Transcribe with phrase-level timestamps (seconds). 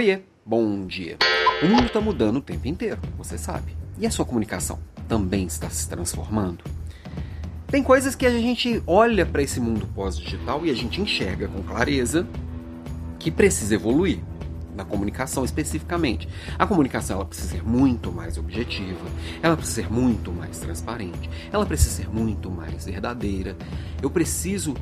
[0.00, 1.18] Oiê, bom dia.
[1.62, 3.76] O mundo está mudando o tempo inteiro, você sabe.
[3.98, 6.64] E a sua comunicação também está se transformando?
[7.66, 11.62] Tem coisas que a gente olha para esse mundo pós-digital e a gente enxerga com
[11.62, 12.26] clareza
[13.18, 14.20] que precisa evoluir
[14.74, 16.26] na comunicação especificamente.
[16.58, 19.06] A comunicação ela precisa ser muito mais objetiva,
[19.42, 23.54] ela precisa ser muito mais transparente, ela precisa ser muito mais verdadeira.
[24.00, 24.74] Eu preciso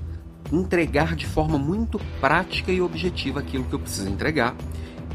[0.53, 4.55] entregar de forma muito prática e objetiva aquilo que eu preciso entregar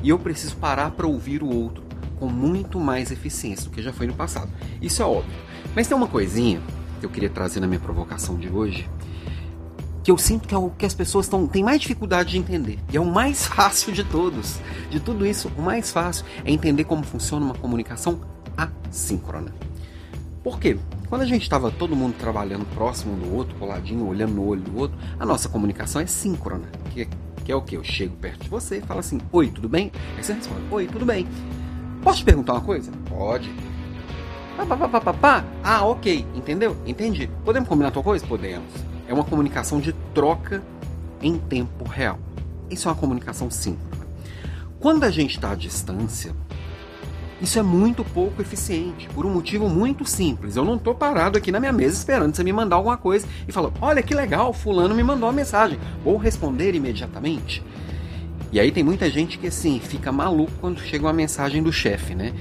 [0.04, 1.84] e eu preciso parar para ouvir o outro
[2.20, 4.52] com muito mais eficiência do que já foi no passado.
[4.82, 5.34] Isso é óbvio.
[5.76, 6.62] Mas tem uma coisinha
[7.00, 8.90] que eu queria trazer na minha provocação de hoje,
[10.04, 12.78] que eu sinto que é o que as pessoas tão, têm mais dificuldade de entender.
[12.92, 14.60] E é o mais fácil de todos.
[14.90, 18.22] De tudo isso, o mais fácil é entender como funciona uma comunicação
[18.56, 19.54] assíncrona.
[20.44, 20.78] Por quê?
[21.08, 24.78] Quando a gente estava todo mundo trabalhando próximo do outro, coladinho, olhando no olho do
[24.78, 27.08] outro, a nossa comunicação é síncrona, que
[27.44, 27.76] que é o que?
[27.76, 29.92] Eu chego perto de você e falo assim: Oi, tudo bem?
[30.18, 31.28] Aí você responde: Oi, tudo bem.
[32.02, 32.92] Posso te perguntar uma coisa?
[33.08, 33.54] Pode.
[34.58, 35.46] Pá, pá, pá, pá, pá.
[35.64, 36.78] Ah, ok, entendeu?
[36.86, 37.30] Entendi.
[37.44, 38.26] Podemos combinar tua coisa?
[38.26, 38.72] Podemos.
[39.08, 40.64] É uma comunicação de troca
[41.22, 42.20] em tempo real.
[42.70, 44.00] Isso é uma comunicação simples.
[44.80, 46.36] Quando a gente está à distância,
[47.44, 50.56] isso é muito pouco eficiente, por um motivo muito simples.
[50.56, 53.52] Eu não estou parado aqui na minha mesa esperando você me mandar alguma coisa e
[53.52, 57.62] falar: olha que legal, fulano me mandou uma mensagem, vou responder imediatamente.
[58.50, 62.16] E aí tem muita gente que assim fica maluco quando chega uma mensagem do chefe,
[62.16, 62.34] né?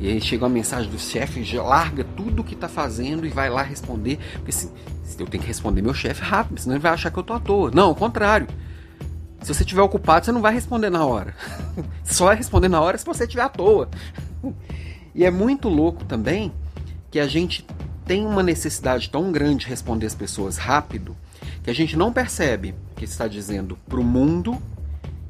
[0.00, 3.62] E aí chega uma mensagem do chefe, larga tudo que está fazendo e vai lá
[3.62, 4.72] responder, porque assim,
[5.20, 7.38] eu tenho que responder meu chefe rápido, senão ele vai achar que eu tô à
[7.38, 7.70] toa.
[7.72, 8.48] Não, ao contrário.
[9.40, 11.32] Se você estiver ocupado, você não vai responder na hora.
[12.02, 13.88] Só vai responder na hora se você estiver à toa.
[15.14, 16.52] E é muito louco também
[17.10, 17.66] que a gente
[18.04, 21.16] tem uma necessidade tão grande de responder as pessoas rápido
[21.62, 24.56] que a gente não percebe que está dizendo para o mundo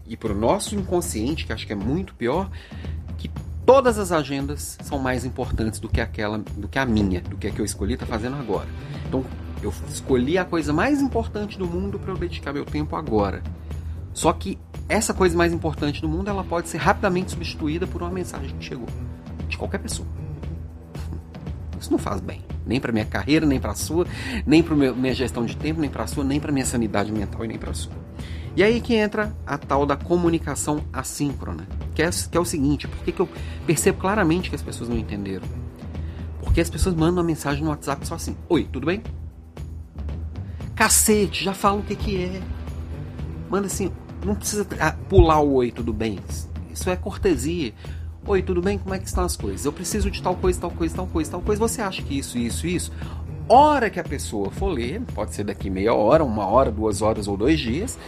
[0.06, 2.50] e para o nosso inconsciente, que acho que é muito pior,
[3.16, 3.30] que
[3.66, 7.48] todas as agendas são mais importantes do que aquela, do que a minha, do que
[7.48, 8.68] a que eu escolhi estar tá fazendo agora.
[9.06, 9.24] Então
[9.62, 13.42] eu escolhi a coisa mais importante do mundo para eu dedicar meu tempo agora.
[14.14, 18.10] Só que essa coisa mais importante do mundo ela pode ser rapidamente substituída por uma
[18.10, 18.86] mensagem que chegou
[19.48, 20.08] de qualquer pessoa.
[21.80, 24.06] Isso não faz bem, nem para minha carreira, nem para a sua,
[24.44, 27.44] nem para minha gestão de tempo, nem para a sua, nem para minha sanidade mental
[27.44, 27.92] e nem para a sua.
[28.56, 32.88] E aí que entra a tal da comunicação assíncrona, que é, que é o seguinte,
[32.88, 33.28] por que, que eu
[33.66, 35.46] percebo claramente que as pessoas não entenderam?
[36.42, 39.02] Porque as pessoas mandam uma mensagem no WhatsApp só assim, oi, tudo bem?
[40.74, 42.42] Cacete, já fala o que que é.
[43.48, 43.92] Manda assim,
[44.24, 46.18] não precisa ah, pular o oi, tudo bem.
[46.72, 47.72] Isso é cortesia.
[48.26, 48.78] Oi, tudo bem?
[48.78, 49.64] Como é que estão as coisas?
[49.64, 51.60] Eu preciso de tal coisa, tal coisa, tal coisa, tal coisa.
[51.60, 52.92] Você acha que isso, isso, isso?
[53.48, 57.26] Hora que a pessoa for ler, pode ser daqui meia hora, uma hora, duas horas
[57.26, 57.98] ou dois dias,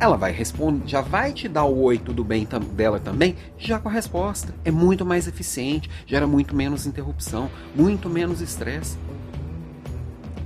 [0.00, 3.90] ela vai responder, já vai te dar o oi, tudo bem dela também, já com
[3.90, 4.54] a resposta.
[4.64, 8.96] É muito mais eficiente, gera muito menos interrupção, muito menos estresse,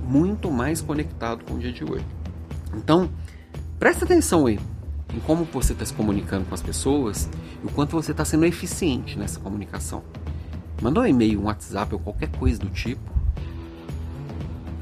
[0.03, 2.05] muito mais conectado com o dia de hoje.
[2.75, 3.09] Então,
[3.79, 4.59] presta atenção aí
[5.13, 7.29] em como você está se comunicando com as pessoas
[7.63, 10.03] e o quanto você está sendo eficiente nessa comunicação.
[10.81, 13.15] Manda um e-mail, um WhatsApp ou qualquer coisa do tipo.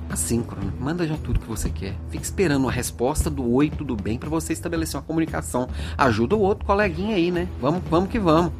[0.09, 1.95] Assíncrono, manda já tudo que você quer.
[2.09, 5.67] Fica esperando a resposta do oi, tudo bem, para você estabelecer uma comunicação.
[5.97, 7.47] Ajuda o outro coleguinha aí, né?
[7.59, 8.53] Vamos, vamos que vamos.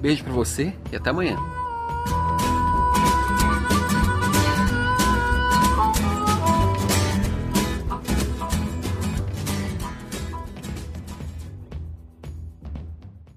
[0.00, 1.53] Beijo para você e até amanhã.